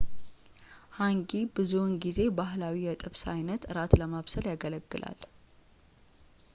[0.95, 5.19] ሃንጊ ብዙውን ጊዜ ባህላዊ የጥብስ አይነት እራት ለማብሰል ያገለግላል